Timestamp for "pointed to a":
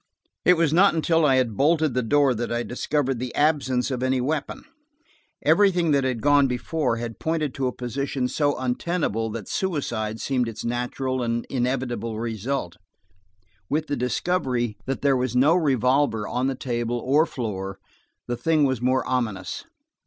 7.19-7.71